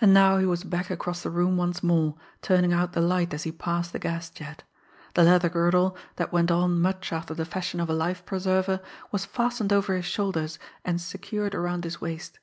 [0.00, 3.42] And now he was back across the room once more, turning out the light as
[3.42, 4.62] he passed the gas jet.
[5.14, 9.24] The leather girdle, that went on much after the fashion of a life preserver, was
[9.24, 12.38] fastened over his shoulders and secured around his waist.